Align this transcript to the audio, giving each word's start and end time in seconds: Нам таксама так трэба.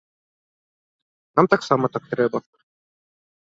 Нам 1.41 1.45
таксама 1.57 1.85
так 1.99 2.03
трэба. 2.15 2.37